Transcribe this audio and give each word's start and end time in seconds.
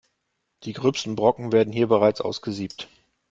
Die 0.63 0.73
gröbsten 0.73 1.15
Brocken 1.15 1.51
werden 1.51 1.71
hier 1.71 1.85
bereits 1.85 2.21
ausgesiebt. 2.21 2.87